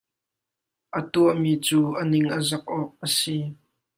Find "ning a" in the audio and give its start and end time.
2.11-2.39